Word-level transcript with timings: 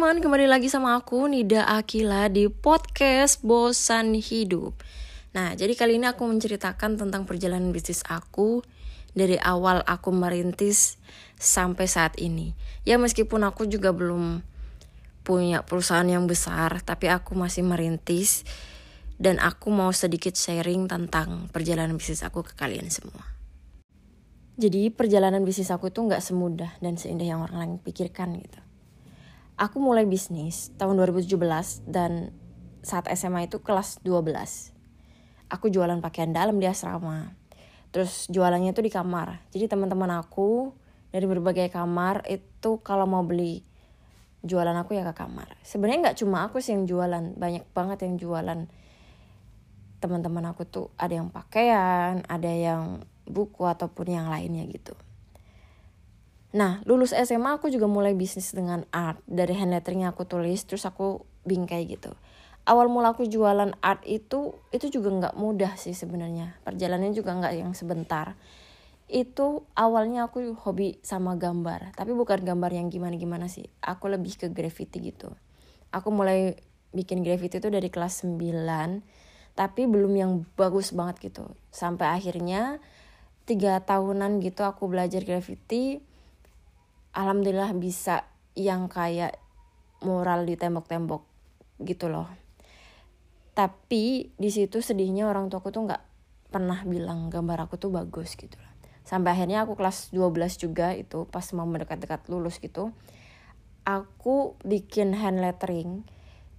teman-teman, 0.00 0.24
kembali 0.24 0.46
lagi 0.48 0.72
sama 0.72 0.96
aku 0.96 1.28
Nida 1.28 1.68
Akila 1.68 2.32
di 2.32 2.48
podcast 2.48 3.44
Bosan 3.44 4.16
Hidup. 4.16 4.80
Nah, 5.36 5.52
jadi 5.52 5.76
kali 5.76 6.00
ini 6.00 6.08
aku 6.08 6.24
menceritakan 6.24 6.96
tentang 6.96 7.28
perjalanan 7.28 7.68
bisnis 7.68 8.00
aku 8.08 8.64
dari 9.12 9.36
awal 9.36 9.84
aku 9.84 10.08
merintis 10.08 10.96
sampai 11.36 11.84
saat 11.84 12.16
ini. 12.16 12.56
Ya 12.88 12.96
meskipun 12.96 13.44
aku 13.44 13.68
juga 13.68 13.92
belum 13.92 14.40
punya 15.20 15.68
perusahaan 15.68 16.08
yang 16.08 16.24
besar, 16.24 16.80
tapi 16.80 17.12
aku 17.12 17.36
masih 17.36 17.68
merintis 17.68 18.48
dan 19.20 19.36
aku 19.36 19.68
mau 19.68 19.92
sedikit 19.92 20.32
sharing 20.32 20.88
tentang 20.88 21.52
perjalanan 21.52 22.00
bisnis 22.00 22.24
aku 22.24 22.40
ke 22.40 22.56
kalian 22.56 22.88
semua. 22.88 23.36
Jadi 24.56 24.88
perjalanan 24.88 25.44
bisnis 25.44 25.68
aku 25.68 25.92
itu 25.92 26.00
nggak 26.00 26.24
semudah 26.24 26.72
dan 26.80 26.96
seindah 26.96 27.36
yang 27.36 27.44
orang 27.44 27.60
lain 27.60 27.76
pikirkan 27.84 28.40
gitu 28.40 28.69
aku 29.60 29.76
mulai 29.76 30.08
bisnis 30.08 30.72
tahun 30.80 30.96
2017 30.96 31.84
dan 31.84 32.32
saat 32.80 33.04
SMA 33.12 33.52
itu 33.52 33.60
kelas 33.60 34.00
12. 34.00 34.24
Aku 35.52 35.68
jualan 35.68 36.00
pakaian 36.00 36.32
dalam 36.32 36.56
di 36.56 36.64
asrama. 36.64 37.36
Terus 37.92 38.24
jualannya 38.32 38.72
itu 38.72 38.80
di 38.80 38.88
kamar. 38.88 39.44
Jadi 39.52 39.68
teman-teman 39.68 40.08
aku 40.16 40.72
dari 41.12 41.28
berbagai 41.28 41.68
kamar 41.68 42.24
itu 42.32 42.80
kalau 42.80 43.04
mau 43.04 43.20
beli 43.20 43.60
jualan 44.40 44.72
aku 44.80 44.96
ya 44.96 45.04
ke 45.04 45.12
kamar. 45.12 45.60
Sebenarnya 45.60 46.08
nggak 46.08 46.18
cuma 46.24 46.48
aku 46.48 46.64
sih 46.64 46.72
yang 46.72 46.88
jualan, 46.88 47.36
banyak 47.36 47.68
banget 47.76 48.08
yang 48.08 48.16
jualan. 48.16 48.64
Teman-teman 50.00 50.44
aku 50.48 50.64
tuh 50.64 50.88
ada 50.96 51.12
yang 51.12 51.28
pakaian, 51.28 52.24
ada 52.24 52.48
yang 52.48 53.04
buku 53.28 53.68
ataupun 53.68 54.08
yang 54.08 54.32
lainnya 54.32 54.64
gitu. 54.72 54.96
Nah, 56.50 56.82
lulus 56.82 57.14
SMA 57.14 57.62
aku 57.62 57.70
juga 57.70 57.86
mulai 57.86 58.18
bisnis 58.18 58.50
dengan 58.50 58.82
art. 58.90 59.22
Dari 59.30 59.54
hand 59.54 59.70
lettering 59.70 60.02
aku 60.02 60.26
tulis, 60.26 60.66
terus 60.66 60.82
aku 60.82 61.22
bingkai 61.46 61.86
gitu. 61.86 62.10
Awal 62.66 62.90
mula 62.90 63.14
aku 63.14 63.24
jualan 63.30 63.70
art 63.78 64.02
itu, 64.02 64.58
itu 64.74 64.90
juga 64.90 65.08
nggak 65.14 65.34
mudah 65.38 65.78
sih 65.78 65.94
sebenarnya. 65.94 66.58
Perjalanannya 66.66 67.14
juga 67.14 67.38
nggak 67.38 67.54
yang 67.54 67.72
sebentar. 67.72 68.34
Itu 69.06 69.66
awalnya 69.78 70.26
aku 70.26 70.54
hobi 70.58 70.98
sama 71.06 71.38
gambar. 71.38 71.94
Tapi 71.94 72.12
bukan 72.14 72.42
gambar 72.42 72.70
yang 72.74 72.90
gimana-gimana 72.90 73.46
sih. 73.46 73.70
Aku 73.82 74.10
lebih 74.10 74.34
ke 74.34 74.46
graffiti 74.50 74.98
gitu. 75.02 75.30
Aku 75.94 76.10
mulai 76.10 76.58
bikin 76.90 77.22
graffiti 77.22 77.62
itu 77.62 77.70
dari 77.70 77.90
kelas 77.90 78.26
9. 78.26 78.38
Tapi 79.54 79.82
belum 79.86 80.12
yang 80.14 80.32
bagus 80.58 80.90
banget 80.94 81.30
gitu. 81.30 81.46
Sampai 81.70 82.10
akhirnya 82.10 82.78
tiga 83.46 83.82
tahunan 83.82 84.38
gitu 84.42 84.62
aku 84.62 84.86
belajar 84.86 85.26
graffiti 85.26 86.09
alhamdulillah 87.16 87.72
bisa 87.76 88.26
yang 88.58 88.90
kayak 88.90 89.38
mural 90.04 90.44
di 90.46 90.56
tembok-tembok 90.56 91.22
gitu 91.82 92.08
loh. 92.08 92.28
Tapi 93.54 94.32
di 94.34 94.50
situ 94.50 94.80
sedihnya 94.80 95.28
orang 95.28 95.52
tuaku 95.52 95.74
tuh 95.74 95.90
nggak 95.90 96.02
pernah 96.50 96.82
bilang 96.86 97.28
gambar 97.28 97.68
aku 97.68 97.76
tuh 97.76 97.92
bagus 97.92 98.34
gitu 98.34 98.56
loh. 98.56 98.72
Sampai 99.04 99.34
akhirnya 99.34 99.66
aku 99.66 99.74
kelas 99.74 100.14
12 100.14 100.60
juga 100.60 100.94
itu 100.94 101.26
pas 101.28 101.44
mau 101.56 101.66
mendekat-dekat 101.66 102.30
lulus 102.30 102.62
gitu 102.62 102.94
aku 103.90 104.60
bikin 104.62 105.16
hand 105.16 105.40
lettering 105.40 106.04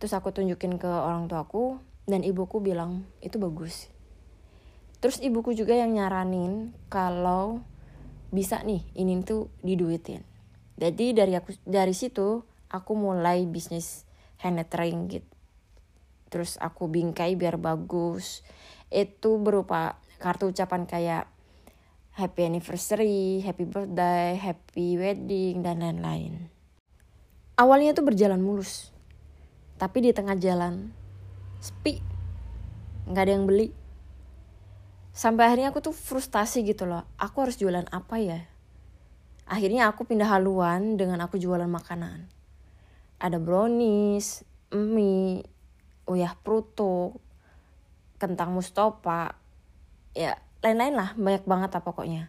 terus 0.01 0.17
aku 0.17 0.33
tunjukin 0.33 0.81
ke 0.81 0.89
orang 0.89 1.29
tuaku 1.29 1.77
dan 2.09 2.25
ibuku 2.25 2.57
bilang 2.57 3.05
itu 3.21 3.37
bagus. 3.37 3.87
Terus 5.01 5.21
ibuku 5.21 5.53
juga 5.53 5.77
yang 5.77 5.93
nyaranin 5.93 6.73
kalau 6.89 7.61
bisa 8.33 8.61
nih 8.65 8.85
ini 8.97 9.21
tuh 9.21 9.49
diduitin 9.61 10.30
jadi 10.81 11.13
dari 11.13 11.37
aku 11.37 11.53
dari 11.61 11.93
situ 11.93 12.41
aku 12.73 12.91
mulai 12.97 13.45
bisnis 13.45 14.09
hand 14.41 14.57
lettering 14.57 15.05
gitu 15.13 15.29
terus 16.33 16.57
aku 16.57 16.89
bingkai 16.89 17.37
biar 17.37 17.61
bagus 17.61 18.41
itu 18.89 19.37
berupa 19.37 20.01
kartu 20.17 20.49
ucapan 20.49 20.89
kayak 20.89 21.25
happy 22.11 22.43
anniversary, 22.43 23.39
happy 23.39 23.63
birthday, 23.63 24.35
happy 24.35 24.99
wedding 24.99 25.63
dan 25.63 25.79
lain-lain. 25.79 26.51
Awalnya 27.55 27.95
tuh 27.95 28.03
berjalan 28.03 28.43
mulus. 28.43 28.91
Tapi 29.79 30.03
di 30.03 30.11
tengah 30.11 30.35
jalan 30.37 30.91
sepi. 31.63 32.03
nggak 33.07 33.23
ada 33.23 33.31
yang 33.33 33.47
beli. 33.49 33.73
Sampai 35.11 35.49
akhirnya 35.49 35.73
aku 35.73 35.81
tuh 35.83 35.95
frustasi 35.95 36.63
gitu 36.63 36.85
loh. 36.87 37.03
Aku 37.17 37.43
harus 37.43 37.57
jualan 37.57 37.87
apa 37.89 38.15
ya? 38.21 38.50
Akhirnya 39.49 39.89
aku 39.91 40.07
pindah 40.07 40.29
haluan 40.29 40.95
dengan 40.95 41.21
aku 41.23 41.37
jualan 41.37 41.67
makanan. 41.67 42.25
Ada 43.21 43.37
brownies, 43.37 44.45
mie, 44.73 45.45
uyah 46.07 46.33
prutuk, 46.41 47.19
kentang 48.21 48.53
mustopa, 48.53 49.33
ya 50.13 50.37
lain-lain 50.61 50.93
lah 50.93 51.09
banyak 51.17 51.45
banget 51.49 51.69
lah 51.73 51.83
pokoknya. 51.83 52.23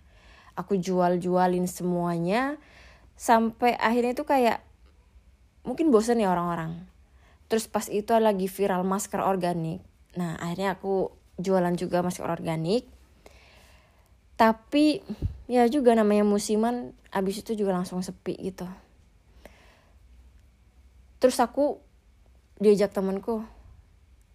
Aku 0.56 0.76
jual-jualin 0.76 1.64
semuanya 1.68 2.56
sampai 3.16 3.76
akhirnya 3.76 4.16
itu 4.16 4.24
kayak 4.24 4.64
mungkin 5.68 5.92
bosen 5.92 6.20
ya 6.20 6.32
orang-orang. 6.32 6.88
Terus 7.52 7.68
pas 7.68 7.84
itu 7.92 8.08
lagi 8.16 8.48
viral 8.48 8.84
masker 8.84 9.20
organik. 9.20 9.84
Nah 10.16 10.40
akhirnya 10.40 10.76
aku 10.76 11.12
jualan 11.36 11.76
juga 11.76 12.00
masker 12.00 12.24
organik. 12.24 12.88
Tapi 14.36 15.04
ya 15.52 15.68
juga 15.68 15.92
namanya 15.92 16.24
musiman 16.24 16.96
abis 17.12 17.44
itu 17.44 17.52
juga 17.52 17.76
langsung 17.76 18.00
sepi 18.00 18.40
gitu. 18.40 18.64
Terus 21.20 21.36
aku 21.36 21.84
diajak 22.56 22.96
temenku 22.96 23.44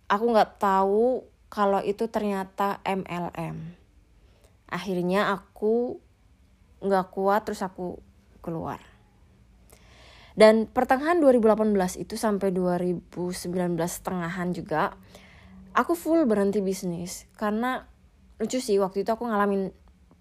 aku 0.05 0.25
nggak 0.29 0.61
tahu 0.61 1.25
kalau 1.49 1.81
itu 1.81 2.05
ternyata 2.11 2.83
MLM 2.85 3.73
akhirnya 4.69 5.33
aku 5.33 5.97
nggak 6.85 7.07
kuat 7.09 7.49
terus 7.49 7.65
aku 7.65 7.97
keluar. 8.45 8.77
Dan 10.37 10.69
pertengahan 10.69 11.17
2018 11.17 11.97
itu 11.97 12.13
sampai 12.13 12.53
2019 12.53 13.41
tengahan 14.05 14.53
juga 14.53 14.93
aku 15.73 15.97
full 15.97 16.29
berhenti 16.29 16.61
bisnis. 16.61 17.25
Karena 17.33 17.81
lucu 18.37 18.61
sih 18.61 18.77
waktu 18.77 19.01
itu 19.01 19.09
aku 19.09 19.25
ngalamin 19.25 19.73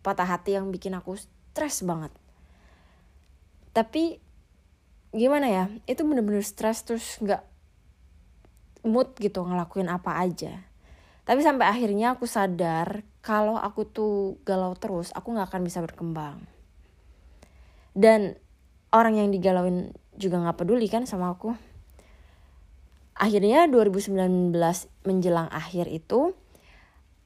patah 0.06 0.30
hati 0.30 0.54
yang 0.54 0.70
bikin 0.70 0.94
aku 0.94 1.18
stres 1.18 1.82
banget. 1.82 2.14
Tapi 3.74 4.22
gimana 5.10 5.50
ya 5.50 5.64
itu 5.90 6.06
bener-bener 6.06 6.46
stres 6.46 6.86
terus 6.86 7.18
nggak 7.18 7.42
mood 8.86 9.18
gitu 9.18 9.42
ngelakuin 9.42 9.90
apa 9.90 10.22
aja. 10.22 10.62
Tapi 11.26 11.42
sampai 11.42 11.66
akhirnya 11.66 12.14
aku 12.14 12.30
sadar 12.30 13.02
kalau 13.18 13.58
aku 13.58 13.82
tuh 13.82 14.38
galau 14.46 14.78
terus 14.78 15.10
aku 15.10 15.34
nggak 15.34 15.50
akan 15.50 15.62
bisa 15.66 15.82
berkembang. 15.82 16.38
Dan 17.90 18.38
orang 18.94 19.18
yang 19.18 19.34
digalauin 19.34 19.90
juga 20.14 20.38
nggak 20.38 20.62
peduli 20.62 20.86
kan 20.86 21.02
sama 21.02 21.34
aku. 21.34 21.50
Akhirnya 23.18 23.66
2019 23.66 24.54
menjelang 25.02 25.50
akhir 25.50 25.90
itu 25.90 26.36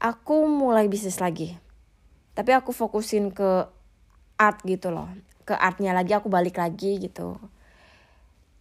aku 0.01 0.49
mulai 0.49 0.89
bisnis 0.89 1.21
lagi 1.21 1.61
tapi 2.35 2.55
aku 2.55 2.71
fokusin 2.71 3.35
ke 3.35 3.67
art 4.39 4.59
gitu 4.65 4.95
loh. 4.95 5.11
Ke 5.43 5.59
artnya 5.59 5.91
lagi 5.93 6.15
aku 6.15 6.31
balik 6.31 6.63
lagi 6.63 6.97
gitu. 7.03 7.37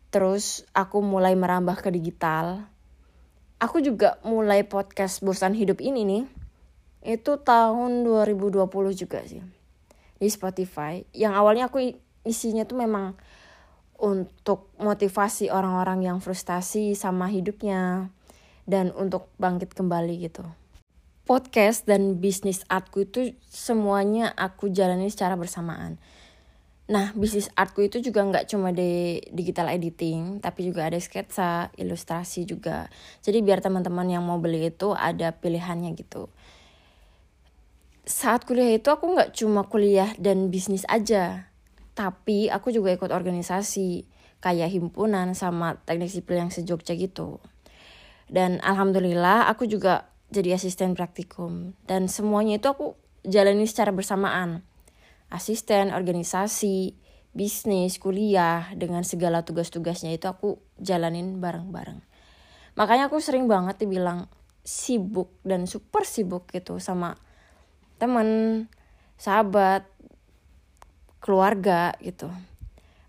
Terus 0.10 0.66
aku 0.74 1.06
mulai 1.06 1.38
merambah 1.38 1.78
ke 1.80 1.94
digital. 1.94 2.66
Aku 3.62 3.84
juga 3.84 4.18
mulai 4.26 4.66
podcast 4.66 5.22
bosan 5.22 5.54
hidup 5.54 5.80
ini 5.80 6.02
nih. 6.04 6.24
Itu 7.16 7.40
tahun 7.40 8.04
2020 8.04 8.66
juga 8.98 9.22
sih. 9.24 9.44
Di 10.18 10.28
Spotify. 10.28 11.06
Yang 11.14 11.34
awalnya 11.38 11.66
aku 11.70 11.94
isinya 12.26 12.66
tuh 12.66 12.82
memang 12.82 13.14
untuk 14.00 14.72
motivasi 14.82 15.52
orang-orang 15.54 16.10
yang 16.10 16.18
frustasi 16.20 16.98
sama 16.98 17.30
hidupnya. 17.30 18.10
Dan 18.66 18.90
untuk 18.98 19.30
bangkit 19.38 19.78
kembali 19.78 20.26
gitu 20.26 20.46
podcast 21.30 21.86
dan 21.86 22.18
bisnis 22.18 22.66
artku 22.66 23.06
itu 23.06 23.38
semuanya 23.46 24.34
aku 24.34 24.74
jalani 24.74 25.14
secara 25.14 25.38
bersamaan 25.38 26.02
Nah, 26.90 27.14
bisnis 27.14 27.54
artku 27.54 27.86
itu 27.86 28.02
juga 28.02 28.26
nggak 28.26 28.50
cuma 28.50 28.74
di 28.74 29.22
digital 29.30 29.70
editing, 29.70 30.42
tapi 30.42 30.66
juga 30.66 30.90
ada 30.90 30.98
sketsa, 30.98 31.70
ilustrasi 31.78 32.50
juga. 32.50 32.90
Jadi 33.22 33.46
biar 33.46 33.62
teman-teman 33.62 34.10
yang 34.10 34.26
mau 34.26 34.42
beli 34.42 34.74
itu 34.74 34.98
ada 34.98 35.30
pilihannya 35.38 35.94
gitu. 35.94 36.34
Saat 38.10 38.50
kuliah 38.50 38.74
itu 38.74 38.90
aku 38.90 39.06
nggak 39.06 39.38
cuma 39.38 39.70
kuliah 39.70 40.18
dan 40.18 40.50
bisnis 40.50 40.82
aja, 40.90 41.54
tapi 41.94 42.50
aku 42.50 42.74
juga 42.74 42.90
ikut 42.90 43.14
organisasi 43.14 44.10
kayak 44.42 44.74
himpunan 44.74 45.38
sama 45.38 45.78
teknik 45.86 46.10
sipil 46.10 46.42
yang 46.42 46.50
sejogja 46.50 46.98
gitu. 46.98 47.38
Dan 48.26 48.58
alhamdulillah 48.66 49.46
aku 49.46 49.70
juga 49.70 50.10
jadi 50.30 50.58
asisten 50.58 50.94
praktikum 50.94 51.74
dan 51.90 52.10
semuanya 52.10 52.62
itu 52.62 52.68
aku 52.70 52.86
jalani 53.26 53.66
secara 53.66 53.90
bersamaan 53.90 54.66
asisten, 55.30 55.94
organisasi, 55.94 56.98
bisnis, 57.32 58.02
kuliah 58.02 58.74
dengan 58.74 59.06
segala 59.06 59.46
tugas-tugasnya 59.46 60.18
itu 60.18 60.26
aku 60.26 60.58
jalanin 60.82 61.38
bareng-bareng. 61.38 62.02
Makanya 62.76 63.08
aku 63.08 63.22
sering 63.22 63.46
banget 63.46 63.78
dibilang 63.78 64.26
sibuk 64.66 65.34
dan 65.46 65.70
super 65.70 66.04
sibuk 66.04 66.50
gitu 66.50 66.82
sama 66.82 67.16
temen, 68.02 68.66
sahabat, 69.22 69.86
keluarga 71.22 71.94
gitu. 72.02 72.30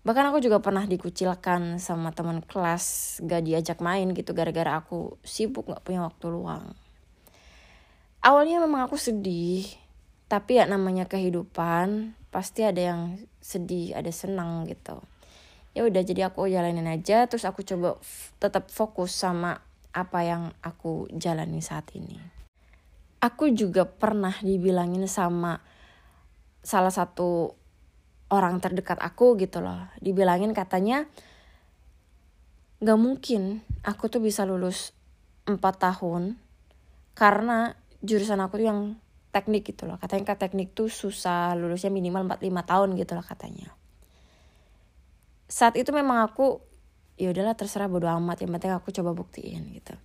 Bahkan 0.01 0.33
aku 0.33 0.41
juga 0.41 0.57
pernah 0.61 0.85
dikucilkan 0.89 1.77
sama 1.77 2.09
teman 2.09 2.41
kelas 2.41 3.17
gak 3.21 3.45
diajak 3.45 3.77
main 3.85 4.09
gitu 4.17 4.33
gara-gara 4.33 4.81
aku 4.81 5.21
sibuk 5.21 5.69
gak 5.69 5.85
punya 5.85 6.05
waktu 6.05 6.25
luang. 6.29 6.73
Awalnya 8.21 8.61
memang 8.61 8.85
aku 8.85 9.01
sedih, 9.01 9.65
tapi 10.29 10.61
ya 10.61 10.69
namanya 10.69 11.09
kehidupan 11.09 12.13
pasti 12.29 12.61
ada 12.61 12.77
yang 12.93 13.01
sedih, 13.41 13.97
ada 13.97 14.13
senang 14.13 14.69
gitu. 14.69 15.01
Ya 15.73 15.89
udah 15.89 16.05
jadi 16.05 16.29
aku 16.29 16.45
jalanin 16.45 16.85
aja 16.85 17.25
terus 17.25 17.49
aku 17.49 17.65
coba 17.65 17.97
tetap 18.37 18.69
fokus 18.69 19.17
sama 19.17 19.65
apa 19.89 20.21
yang 20.21 20.53
aku 20.61 21.09
jalani 21.17 21.65
saat 21.65 21.89
ini. 21.97 22.21
Aku 23.25 23.49
juga 23.49 23.89
pernah 23.89 24.37
dibilangin 24.45 25.09
sama 25.09 25.57
salah 26.61 26.93
satu 26.93 27.57
orang 28.29 28.61
terdekat 28.61 29.01
aku 29.01 29.35
gitu 29.35 29.59
loh 29.59 29.89
dibilangin 29.99 30.53
katanya 30.53 31.09
gak 32.79 32.97
mungkin 33.01 33.65
aku 33.81 34.07
tuh 34.07 34.21
bisa 34.21 34.45
lulus 34.45 34.93
4 35.49 35.57
tahun 35.59 36.37
karena 37.17 37.80
jurusan 38.01 38.41
aku 38.41 38.61
tuh 38.61 38.67
yang 38.67 38.79
teknik 39.31 39.73
gitu 39.73 39.87
loh. 39.87 39.97
Katanya 39.97 40.35
kan 40.35 40.37
teknik 40.37 40.75
tuh 40.75 40.91
susah 40.91 41.55
lulusnya 41.55 41.89
minimal 41.89 42.27
4-5 42.27 42.69
tahun 42.69 42.89
gitu 42.99 43.11
loh 43.15 43.25
katanya. 43.25 43.69
Saat 45.47 45.79
itu 45.79 45.89
memang 45.95 46.27
aku 46.27 46.59
ya 47.15 47.31
udahlah 47.31 47.55
terserah 47.55 47.87
bodo 47.87 48.07
amat 48.09 48.43
yang 48.43 48.51
penting 48.55 48.73
aku 48.75 48.91
coba 48.91 49.15
buktiin 49.15 49.71
gitu. 49.71 49.95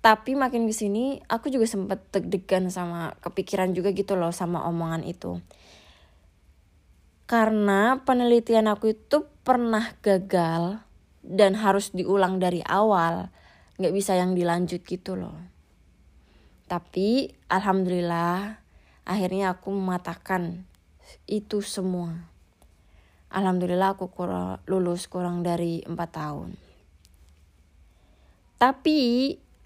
Tapi 0.00 0.32
makin 0.32 0.64
ke 0.64 0.72
sini 0.72 1.20
aku 1.28 1.52
juga 1.52 1.68
sempet 1.68 2.00
deg-degan 2.08 2.72
sama 2.72 3.12
kepikiran 3.20 3.76
juga 3.76 3.92
gitu 3.92 4.16
loh 4.16 4.32
sama 4.32 4.64
omongan 4.64 5.04
itu. 5.04 5.42
Karena 7.28 8.00
penelitian 8.02 8.66
aku 8.66 8.96
itu 8.96 9.22
pernah 9.44 9.94
gagal 10.02 10.82
dan 11.22 11.54
harus 11.54 11.92
diulang 11.92 12.40
dari 12.42 12.64
awal. 12.64 13.30
Nggak 13.76 13.94
bisa 13.94 14.16
yang 14.16 14.34
dilanjut 14.34 14.82
gitu 14.82 15.14
loh 15.14 15.59
tapi 16.70 17.34
alhamdulillah 17.50 18.62
akhirnya 19.02 19.58
aku 19.58 19.74
mematakan 19.74 20.62
itu 21.26 21.66
semua. 21.66 22.30
Alhamdulillah 23.26 23.98
aku 23.98 24.06
kurang, 24.14 24.62
lulus 24.70 25.10
kurang 25.10 25.42
dari 25.42 25.82
empat 25.82 26.10
tahun. 26.14 26.54
Tapi 28.54 28.98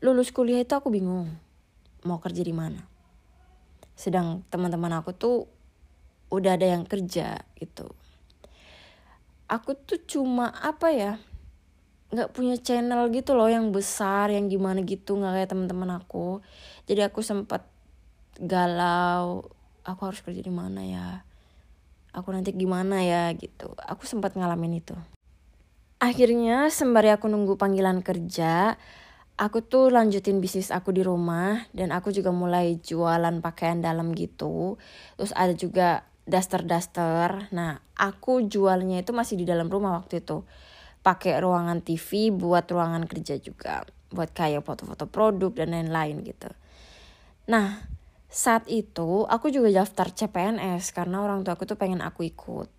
lulus 0.00 0.32
kuliah 0.32 0.64
itu 0.64 0.72
aku 0.72 0.88
bingung 0.88 1.28
mau 2.08 2.24
kerja 2.24 2.40
di 2.40 2.56
mana. 2.56 2.80
Sedang 3.92 4.40
teman-teman 4.48 4.96
aku 4.96 5.12
tuh 5.12 5.44
udah 6.32 6.56
ada 6.56 6.72
yang 6.72 6.88
kerja 6.88 7.36
gitu. 7.60 7.92
Aku 9.44 9.76
tuh 9.76 10.00
cuma 10.08 10.56
apa 10.56 10.88
ya 10.88 11.20
nggak 12.14 12.30
punya 12.30 12.54
channel 12.62 13.10
gitu 13.10 13.34
loh 13.34 13.50
yang 13.50 13.74
besar 13.74 14.30
yang 14.30 14.46
gimana 14.46 14.86
gitu 14.86 15.18
nggak 15.18 15.34
kayak 15.34 15.50
teman-teman 15.50 15.98
aku 15.98 16.38
jadi 16.88 17.08
aku 17.12 17.20
sempat 17.24 17.66
galau 18.40 19.46
aku 19.84 20.00
harus 20.10 20.20
kerja 20.20 20.40
di 20.40 20.52
mana 20.52 20.80
ya 20.82 21.08
aku 22.14 22.32
nanti 22.32 22.54
gimana 22.54 23.02
ya 23.02 23.30
gitu 23.34 23.74
aku 23.84 24.06
sempat 24.06 24.34
ngalamin 24.34 24.80
itu 24.80 24.96
akhirnya 25.98 26.68
sembari 26.68 27.10
aku 27.14 27.30
nunggu 27.30 27.56
panggilan 27.60 28.02
kerja 28.02 28.78
aku 29.38 29.64
tuh 29.66 29.90
lanjutin 29.90 30.38
bisnis 30.38 30.70
aku 30.70 30.94
di 30.94 31.02
rumah 31.02 31.66
dan 31.74 31.90
aku 31.90 32.14
juga 32.14 32.30
mulai 32.30 32.78
jualan 32.78 33.42
pakaian 33.42 33.82
dalam 33.82 34.14
gitu 34.14 34.80
terus 35.18 35.34
ada 35.34 35.54
juga 35.54 36.06
daster-daster. 36.24 37.52
Nah, 37.52 37.80
aku 37.94 38.48
jualnya 38.48 39.04
itu 39.04 39.12
masih 39.12 39.40
di 39.40 39.44
dalam 39.44 39.68
rumah 39.68 40.00
waktu 40.00 40.24
itu. 40.24 40.42
Pakai 41.04 41.36
ruangan 41.36 41.84
TV 41.84 42.32
buat 42.32 42.64
ruangan 42.64 43.04
kerja 43.04 43.36
juga. 43.36 43.84
Buat 44.08 44.32
kayak 44.32 44.64
foto-foto 44.64 45.04
produk 45.04 45.52
dan 45.52 45.76
lain-lain 45.76 46.24
gitu. 46.24 46.48
Nah, 47.44 47.84
saat 48.32 48.64
itu 48.72 49.28
aku 49.28 49.52
juga 49.52 49.68
daftar 49.70 50.10
CPNS 50.10 50.96
karena 50.96 51.20
orang 51.20 51.44
tua 51.44 51.54
aku 51.54 51.68
tuh 51.68 51.76
pengen 51.76 52.00
aku 52.00 52.24
ikut. 52.24 52.72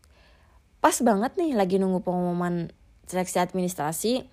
Pas 0.82 0.96
banget 1.06 1.38
nih 1.38 1.54
lagi 1.54 1.78
nunggu 1.78 2.02
pengumuman 2.02 2.74
seleksi 3.06 3.38
administrasi, 3.38 4.26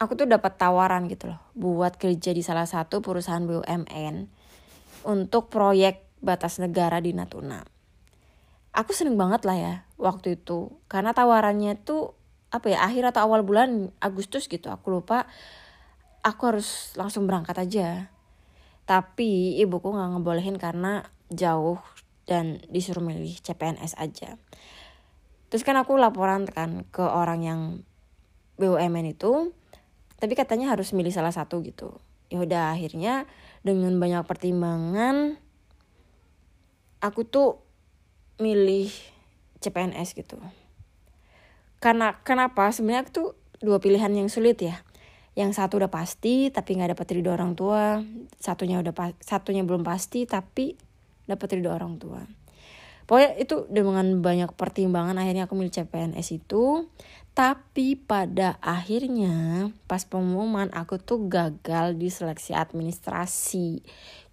aku 0.00 0.12
tuh 0.16 0.26
dapat 0.26 0.56
tawaran 0.56 1.06
gitu 1.06 1.30
loh 1.30 1.40
buat 1.52 2.00
kerja 2.00 2.32
di 2.32 2.40
salah 2.40 2.64
satu 2.64 3.04
perusahaan 3.04 3.44
BUMN 3.44 4.26
untuk 5.04 5.52
proyek 5.52 6.08
batas 6.24 6.58
negara 6.58 6.98
di 6.98 7.12
Natuna. 7.14 7.62
Aku 8.72 8.96
seneng 8.96 9.20
banget 9.20 9.44
lah 9.44 9.58
ya 9.58 9.74
waktu 10.00 10.40
itu 10.40 10.74
karena 10.86 11.12
tawarannya 11.12 11.76
tuh 11.82 12.14
apa 12.48 12.72
ya 12.72 12.80
akhir 12.88 13.12
atau 13.12 13.28
awal 13.28 13.44
bulan 13.44 13.92
Agustus 14.00 14.48
gitu 14.48 14.72
aku 14.72 14.88
lupa. 14.90 15.28
Aku 16.24 16.50
harus 16.50 16.92
langsung 16.98 17.30
berangkat 17.30 17.56
aja 17.62 18.10
tapi 18.88 19.60
ibuku 19.60 19.92
nggak 19.92 20.16
ngebolehin 20.16 20.56
karena 20.56 21.04
jauh 21.28 21.76
dan 22.24 22.64
disuruh 22.72 23.04
milih 23.04 23.36
CPNS 23.44 24.00
aja 24.00 24.40
terus 25.52 25.60
kan 25.60 25.76
aku 25.76 26.00
laporan 26.00 26.48
kan 26.48 26.88
ke 26.88 27.04
orang 27.04 27.40
yang 27.44 27.60
BUMN 28.56 29.12
itu 29.12 29.52
tapi 30.16 30.32
katanya 30.32 30.72
harus 30.72 30.96
milih 30.96 31.12
salah 31.12 31.32
satu 31.32 31.60
gitu 31.60 32.00
ya 32.32 32.40
udah 32.40 32.72
akhirnya 32.72 33.28
dengan 33.60 34.00
banyak 34.00 34.24
pertimbangan 34.24 35.36
aku 36.98 37.22
tuh 37.28 37.62
milih 38.38 38.90
CPNS 39.58 40.14
gitu. 40.14 40.38
Karena 41.78 42.18
kenapa? 42.22 42.70
Sebenarnya 42.70 43.10
itu 43.10 43.34
dua 43.58 43.82
pilihan 43.82 44.10
yang 44.14 44.30
sulit 44.30 44.58
ya. 44.62 44.82
Yang 45.38 45.62
satu 45.62 45.78
udah 45.78 45.86
pasti 45.86 46.50
tapi 46.50 46.74
nggak 46.74 46.98
dapat 46.98 47.06
ridho 47.14 47.30
orang 47.30 47.54
tua, 47.54 48.02
satunya 48.42 48.82
udah 48.82 48.90
satunya 49.22 49.62
belum 49.62 49.86
pasti 49.86 50.26
tapi 50.26 50.74
dapat 51.30 51.54
ridho 51.54 51.70
orang 51.70 51.94
tua. 52.02 52.26
Pokoknya 53.06 53.38
itu 53.40 53.64
dengan 53.70 54.18
banyak 54.20 54.52
pertimbangan 54.58 55.16
akhirnya 55.16 55.46
aku 55.46 55.54
milih 55.54 55.72
CPNS 55.72 56.28
itu. 56.42 56.90
Tapi 57.32 57.94
pada 57.94 58.58
akhirnya 58.58 59.70
pas 59.86 60.02
pengumuman 60.02 60.74
aku 60.74 60.98
tuh 60.98 61.30
gagal 61.30 61.94
di 61.94 62.10
seleksi 62.10 62.50
administrasi 62.50 63.86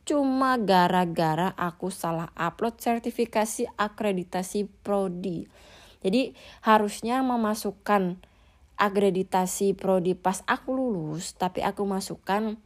cuma 0.06 0.62
gara-gara 0.62 1.50
aku 1.58 1.90
salah 1.90 2.30
upload 2.38 2.78
sertifikasi 2.78 3.66
akreditasi 3.74 4.70
prodi. 4.86 5.50
Jadi 6.06 6.38
harusnya 6.62 7.26
memasukkan 7.26 8.22
akreditasi 8.76 9.76
prodi 9.76 10.14
pas 10.16 10.44
aku 10.46 10.76
lulus, 10.76 11.36
tapi 11.36 11.64
aku 11.64 11.84
masukkan 11.88 12.60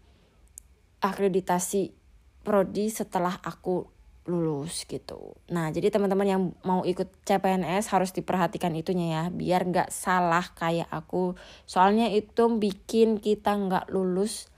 akreditasi 0.99 1.95
prodi 2.43 2.91
setelah 2.91 3.37
aku 3.41 3.87
lulus 4.29 4.85
gitu. 4.85 5.37
Nah 5.49 5.73
jadi 5.73 5.89
teman-teman 5.89 6.27
yang 6.27 6.41
mau 6.61 6.85
ikut 6.85 7.09
CPNS 7.25 7.89
harus 7.89 8.13
diperhatikan 8.13 8.73
itunya 8.77 9.07
ya, 9.09 9.23
biar 9.33 9.65
nggak 9.69 9.89
salah 9.89 10.45
kayak 10.53 10.89
aku. 10.89 11.33
Soalnya 11.65 12.09
itu 12.13 12.45
bikin 12.57 13.17
kita 13.17 13.57
nggak 13.57 13.89
lulus 13.89 14.49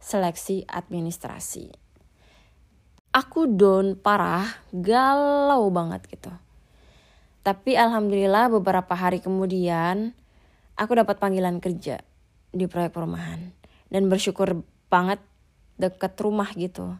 seleksi 0.00 0.68
administrasi 0.68 1.84
aku 3.14 3.46
down 3.46 3.94
parah, 3.94 4.58
galau 4.74 5.70
banget 5.70 6.02
gitu. 6.10 6.34
Tapi 7.46 7.78
alhamdulillah 7.78 8.50
beberapa 8.50 8.90
hari 8.98 9.22
kemudian 9.22 10.18
aku 10.74 10.92
dapat 10.98 11.18
panggilan 11.22 11.62
kerja 11.62 12.02
di 12.54 12.66
proyek 12.70 12.94
perumahan 12.94 13.50
dan 13.90 14.06
bersyukur 14.10 14.62
banget 14.90 15.22
deket 15.78 16.14
rumah 16.22 16.50
gitu 16.54 16.98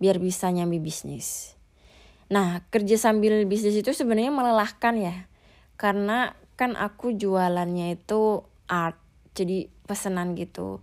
biar 0.00 0.16
bisa 0.20 0.48
nyambi 0.48 0.80
bisnis. 0.80 1.56
Nah 2.32 2.64
kerja 2.72 2.96
sambil 2.96 3.44
bisnis 3.44 3.76
itu 3.76 3.92
sebenarnya 3.92 4.32
melelahkan 4.32 4.94
ya 4.96 5.16
karena 5.76 6.32
kan 6.56 6.78
aku 6.78 7.14
jualannya 7.16 8.00
itu 8.00 8.44
art 8.68 8.98
jadi 9.36 9.68
pesanan 9.84 10.32
gitu. 10.38 10.80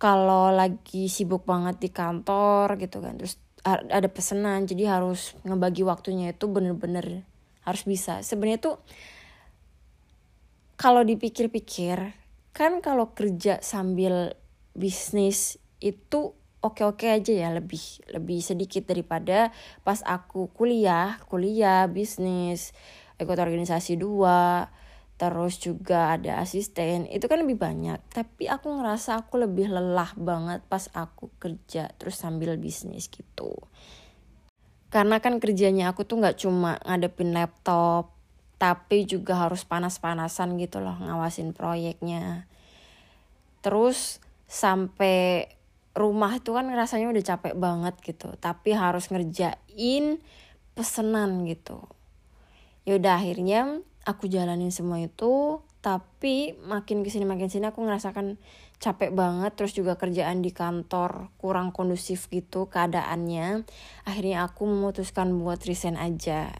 Kalau 0.00 0.48
lagi 0.48 1.12
sibuk 1.12 1.44
banget 1.44 1.76
di 1.82 1.90
kantor 1.92 2.80
gitu 2.80 3.04
kan 3.04 3.20
terus 3.20 3.36
ada 3.66 4.08
pesanan 4.08 4.64
jadi 4.64 4.96
harus 4.96 5.36
ngebagi 5.44 5.84
waktunya 5.84 6.32
itu 6.32 6.48
bener-bener 6.48 7.28
harus 7.60 7.84
bisa 7.84 8.24
sebenarnya 8.24 8.60
tuh 8.64 8.76
kalau 10.80 11.04
dipikir-pikir 11.04 12.16
kan 12.56 12.80
kalau 12.80 13.12
kerja 13.12 13.60
sambil 13.60 14.32
bisnis 14.72 15.60
itu 15.76 16.32
oke-oke 16.64 17.04
aja 17.04 17.32
ya 17.36 17.52
lebih 17.52 17.80
lebih 18.08 18.40
sedikit 18.40 18.88
daripada 18.88 19.52
pas 19.84 20.00
aku 20.00 20.48
kuliah 20.56 21.20
kuliah 21.28 21.84
bisnis 21.84 22.72
ikut 23.20 23.36
organisasi 23.36 24.00
dua 24.00 24.72
terus 25.20 25.60
juga 25.60 26.16
ada 26.16 26.40
asisten 26.40 27.04
itu 27.04 27.28
kan 27.28 27.44
lebih 27.44 27.60
banyak. 27.60 28.00
Tapi 28.08 28.48
aku 28.48 28.72
ngerasa 28.80 29.20
aku 29.20 29.36
lebih 29.36 29.68
lelah 29.68 30.16
banget 30.16 30.64
pas 30.64 30.88
aku 30.96 31.28
kerja 31.36 31.92
terus 32.00 32.16
sambil 32.16 32.56
bisnis 32.56 33.12
gitu. 33.12 33.52
Karena 34.88 35.20
kan 35.20 35.36
kerjanya 35.36 35.92
aku 35.92 36.08
tuh 36.08 36.24
nggak 36.24 36.40
cuma 36.40 36.80
ngadepin 36.88 37.36
laptop 37.36 38.19
tapi 38.60 39.08
juga 39.08 39.40
harus 39.40 39.64
panas-panasan 39.64 40.60
gitu 40.60 40.84
loh 40.84 41.00
ngawasin 41.00 41.56
proyeknya. 41.56 42.44
Terus 43.64 44.20
sampai 44.44 45.48
rumah 45.96 46.36
itu 46.36 46.52
kan 46.52 46.68
rasanya 46.68 47.08
udah 47.08 47.24
capek 47.24 47.54
banget 47.56 47.94
gitu 48.04 48.36
tapi 48.36 48.76
harus 48.76 49.08
ngerjain 49.08 50.20
pesenan 50.76 51.48
gitu. 51.48 51.80
Ya 52.84 53.00
udah 53.00 53.16
akhirnya 53.16 53.80
aku 54.04 54.28
jalanin 54.28 54.68
semua 54.68 55.00
itu 55.00 55.64
tapi 55.80 56.52
makin 56.60 57.00
ke 57.00 57.08
sini 57.08 57.24
makin 57.24 57.48
sini 57.48 57.72
aku 57.72 57.80
ngerasakan 57.80 58.36
capek 58.76 59.12
banget 59.16 59.56
terus 59.56 59.72
juga 59.72 59.96
kerjaan 59.96 60.44
di 60.44 60.52
kantor 60.52 61.32
kurang 61.40 61.72
kondusif 61.72 62.28
gitu 62.28 62.68
keadaannya. 62.68 63.64
Akhirnya 64.04 64.44
aku 64.44 64.68
memutuskan 64.68 65.32
buat 65.40 65.64
resign 65.64 65.96
aja 65.96 66.52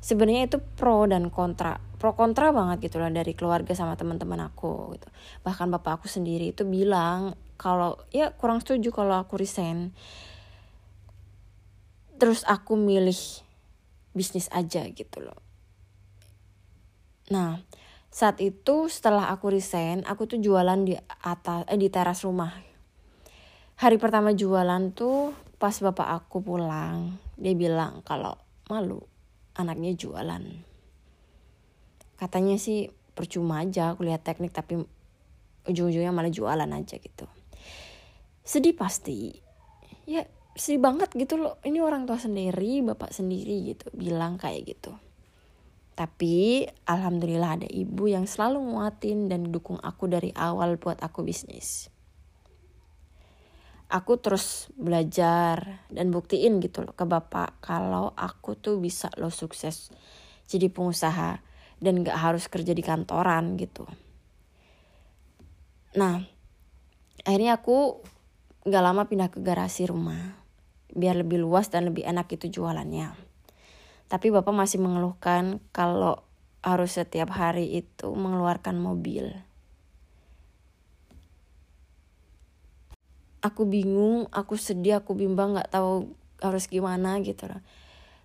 sebenarnya 0.00 0.48
itu 0.48 0.58
pro 0.58 1.04
dan 1.04 1.28
kontra 1.28 1.76
pro 2.00 2.16
kontra 2.16 2.48
banget 2.48 2.88
gitu 2.88 2.96
loh 2.96 3.12
dari 3.12 3.36
keluarga 3.36 3.76
sama 3.76 3.92
teman-teman 3.92 4.48
aku 4.48 4.96
gitu. 4.96 5.08
Bahkan 5.44 5.68
bapak 5.76 6.00
aku 6.00 6.08
sendiri 6.08 6.56
itu 6.56 6.64
bilang 6.64 7.36
kalau 7.60 8.00
ya 8.08 8.32
kurang 8.32 8.64
setuju 8.64 8.88
kalau 8.88 9.20
aku 9.20 9.36
resign. 9.36 9.92
Terus 12.16 12.40
aku 12.48 12.80
milih 12.80 13.20
bisnis 14.16 14.48
aja 14.48 14.88
gitu 14.88 15.20
loh. 15.20 15.36
Nah, 17.28 17.60
saat 18.08 18.40
itu 18.40 18.88
setelah 18.88 19.28
aku 19.30 19.52
resign, 19.52 20.02
aku 20.08 20.24
tuh 20.24 20.40
jualan 20.40 20.80
di 20.82 20.96
atas 21.20 21.68
eh, 21.68 21.76
di 21.76 21.92
teras 21.92 22.24
rumah. 22.24 22.50
Hari 23.76 23.96
pertama 24.00 24.32
jualan 24.32 24.92
tuh 24.96 25.36
pas 25.60 25.72
bapak 25.72 26.08
aku 26.16 26.40
pulang, 26.40 27.20
dia 27.36 27.52
bilang 27.52 28.00
kalau 28.04 28.36
malu 28.68 29.04
anaknya 29.56 29.96
jualan. 29.96 30.44
Katanya 32.20 32.56
sih 32.60 32.92
percuma 33.16 33.64
aja 33.64 33.92
aku 33.96 34.06
lihat 34.06 34.24
teknik 34.24 34.52
tapi 34.52 34.80
ujung-ujungnya 35.68 36.12
malah 36.12 36.32
jualan 36.32 36.68
aja 36.68 36.96
gitu. 36.96 37.26
Sedih 38.44 38.76
pasti. 38.76 39.36
Ya 40.08 40.26
sedih 40.56 40.82
banget 40.82 41.12
gitu 41.14 41.38
loh. 41.38 41.56
Ini 41.62 41.80
orang 41.80 42.04
tua 42.08 42.18
sendiri, 42.18 42.82
bapak 42.82 43.12
sendiri 43.14 43.74
gitu 43.74 43.86
bilang 43.94 44.36
kayak 44.40 44.76
gitu. 44.76 44.92
Tapi 45.94 46.64
alhamdulillah 46.88 47.60
ada 47.60 47.68
ibu 47.68 48.08
yang 48.08 48.24
selalu 48.24 48.72
nguatin 48.72 49.28
dan 49.28 49.52
dukung 49.52 49.76
aku 49.84 50.08
dari 50.08 50.32
awal 50.32 50.80
buat 50.80 50.96
aku 51.04 51.20
bisnis. 51.20 51.92
Aku 53.90 54.22
terus 54.22 54.70
belajar 54.78 55.82
dan 55.90 56.14
buktiin 56.14 56.62
gitu 56.62 56.86
loh 56.86 56.94
ke 56.94 57.02
bapak 57.02 57.58
kalau 57.58 58.14
aku 58.14 58.54
tuh 58.54 58.78
bisa 58.78 59.10
lo 59.18 59.34
sukses 59.34 59.90
jadi 60.46 60.70
pengusaha 60.70 61.42
dan 61.82 62.06
gak 62.06 62.18
harus 62.18 62.46
kerja 62.46 62.70
di 62.70 62.86
kantoran 62.86 63.58
gitu. 63.58 63.82
Nah, 65.98 66.22
akhirnya 67.26 67.58
aku 67.58 67.98
gak 68.62 68.84
lama 68.84 69.10
pindah 69.10 69.34
ke 69.34 69.42
garasi 69.42 69.90
rumah 69.90 70.38
biar 70.94 71.22
lebih 71.22 71.42
luas 71.42 71.70
dan 71.70 71.90
lebih 71.90 72.06
enak 72.06 72.30
itu 72.30 72.46
jualannya. 72.46 73.14
Tapi 74.10 74.26
bapak 74.30 74.54
masih 74.54 74.82
mengeluhkan 74.82 75.62
kalau 75.70 76.22
harus 76.60 76.98
setiap 76.98 77.30
hari 77.30 77.78
itu 77.78 78.10
mengeluarkan 78.10 78.76
mobil. 78.78 79.49
Aku 83.40 83.64
bingung, 83.64 84.28
aku 84.32 84.60
sedih, 84.60 85.00
aku 85.00 85.16
bimbang 85.16 85.56
nggak 85.56 85.72
tahu 85.72 86.12
harus 86.44 86.68
gimana 86.68 87.20
gitu 87.24 87.48
loh. 87.48 87.60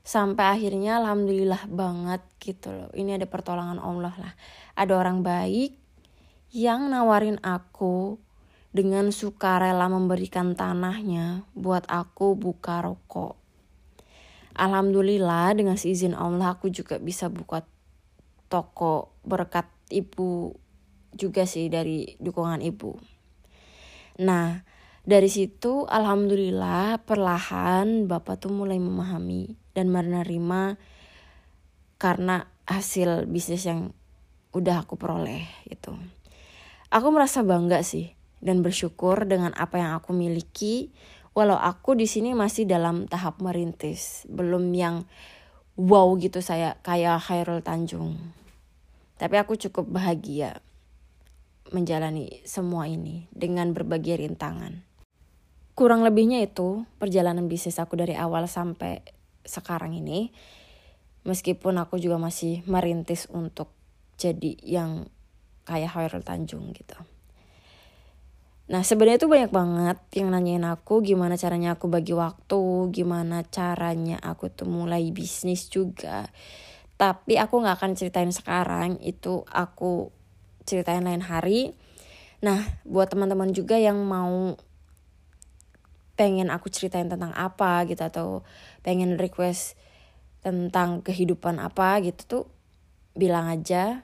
Sampai 0.05 0.59
akhirnya 0.59 1.01
alhamdulillah 1.01 1.71
banget 1.71 2.21
gitu 2.43 2.75
loh. 2.75 2.89
Ini 2.93 3.17
ada 3.17 3.25
pertolongan 3.25 3.79
Allah 3.79 4.13
lah. 4.19 4.33
Ada 4.75 4.93
orang 4.95 5.23
baik 5.23 5.73
yang 6.51 6.91
nawarin 6.91 7.39
aku 7.41 8.19
dengan 8.75 9.09
sukarela 9.09 9.87
memberikan 9.87 10.51
tanahnya 10.53 11.47
buat 11.55 11.87
aku 11.87 12.35
buka 12.35 12.83
rokok 12.83 13.45
Alhamdulillah 14.55 15.51
dengan 15.51 15.75
seizin 15.75 16.15
Allah 16.15 16.55
aku 16.55 16.71
juga 16.71 16.95
bisa 16.95 17.27
buka 17.27 17.67
toko 18.47 19.11
berkat 19.27 19.67
ibu 19.91 20.55
juga 21.11 21.43
sih 21.43 21.67
dari 21.67 22.15
dukungan 22.23 22.63
ibu. 22.63 22.95
Nah, 24.23 24.63
dari 25.05 25.29
situ 25.29 25.85
alhamdulillah 25.85 27.05
perlahan 27.05 28.09
Bapak 28.09 28.41
tuh 28.41 28.49
mulai 28.49 28.81
memahami 28.81 29.53
dan 29.77 29.93
menerima 29.93 30.81
karena 32.01 32.49
hasil 32.65 33.29
bisnis 33.29 33.69
yang 33.69 33.93
udah 34.57 34.81
aku 34.81 34.97
peroleh 34.97 35.45
itu. 35.69 35.93
Aku 36.89 37.13
merasa 37.13 37.45
bangga 37.45 37.85
sih 37.85 38.17
dan 38.41 38.65
bersyukur 38.65 39.29
dengan 39.29 39.53
apa 39.53 39.77
yang 39.77 39.93
aku 39.93 40.09
miliki 40.09 40.89
walau 41.37 41.59
aku 41.59 41.93
di 41.93 42.07
sini 42.07 42.31
masih 42.31 42.65
dalam 42.65 43.05
tahap 43.05 43.43
merintis, 43.43 44.23
belum 44.31 44.71
yang 44.73 45.03
wow 45.75 46.15
gitu 46.17 46.39
saya 46.39 46.79
kayak 46.81 47.21
Khairul 47.21 47.61
Tanjung. 47.61 48.15
Tapi 49.19 49.35
aku 49.37 49.59
cukup 49.59 49.85
bahagia 49.85 50.63
menjalani 51.69 52.41
semua 52.47 52.87
ini 52.87 53.27
dengan 53.35 53.75
berbagai 53.75 54.23
rintangan. 54.23 54.94
Kurang 55.75 56.07
lebihnya 56.07 56.39
itu 56.39 56.87
perjalanan 57.03 57.51
bisnis 57.51 57.83
aku 57.83 57.99
dari 57.99 58.15
awal 58.15 58.47
sampai 58.47 59.03
sekarang 59.43 59.91
ini. 59.91 60.31
Meskipun 61.27 61.75
aku 61.75 61.99
juga 61.99 62.15
masih 62.15 62.63
merintis 62.63 63.27
untuk 63.27 63.75
jadi 64.15 64.55
yang 64.63 65.11
kayak 65.67 65.91
Khairul 65.91 66.23
Tanjung 66.23 66.71
gitu. 66.71 66.95
Nah 68.65 68.81
sebenarnya 68.81 69.21
tuh 69.21 69.29
banyak 69.29 69.51
banget 69.53 69.97
yang 70.17 70.33
nanyain 70.33 70.65
aku 70.65 71.03
gimana 71.03 71.37
caranya 71.37 71.77
aku 71.77 71.85
bagi 71.85 72.15
waktu, 72.17 72.89
gimana 72.89 73.45
caranya 73.45 74.17
aku 74.23 74.49
tuh 74.49 74.65
mulai 74.65 75.11
bisnis 75.11 75.69
juga. 75.69 76.31
Tapi 76.95 77.35
aku 77.35 77.61
gak 77.61 77.83
akan 77.83 77.93
ceritain 77.99 78.31
sekarang, 78.31 78.97
itu 79.03 79.43
aku 79.51 80.09
ceritain 80.63 81.03
lain 81.03 81.21
hari. 81.21 81.75
Nah 82.41 82.63
buat 82.87 83.11
teman-teman 83.11 83.53
juga 83.53 83.77
yang 83.77 84.01
mau 84.01 84.57
pengen 86.15 86.47
aku 86.51 86.71
ceritain 86.71 87.11
tentang 87.11 87.35
apa 87.35 87.83
gitu 87.87 88.01
atau 88.03 88.27
pengen 88.81 89.19
request 89.19 89.75
tentang 90.39 91.03
kehidupan 91.03 91.59
apa 91.59 91.99
gitu 92.03 92.21
tuh 92.25 92.45
bilang 93.15 93.47
aja 93.47 94.03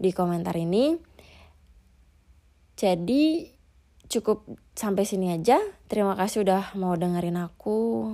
di 0.00 0.10
komentar 0.12 0.56
ini. 0.56 0.96
Jadi 2.76 3.46
cukup 4.08 4.44
sampai 4.76 5.04
sini 5.08 5.32
aja. 5.32 5.60
Terima 5.88 6.16
kasih 6.16 6.44
udah 6.44 6.76
mau 6.76 6.96
dengerin 6.96 7.38
aku. 7.40 8.12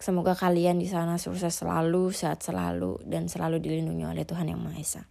Semoga 0.00 0.32
kalian 0.32 0.80
di 0.80 0.88
sana 0.88 1.20
sukses 1.20 1.52
selalu, 1.52 2.08
sehat 2.08 2.40
selalu, 2.40 2.96
dan 3.04 3.28
selalu 3.28 3.60
dilindungi 3.60 4.08
oleh 4.08 4.24
Tuhan 4.24 4.48
Yang 4.48 4.60
Maha 4.64 4.80
Esa. 4.80 5.02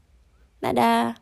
Dadah. 0.57 1.21